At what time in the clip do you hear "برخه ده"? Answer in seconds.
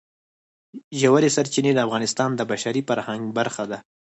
3.37-3.77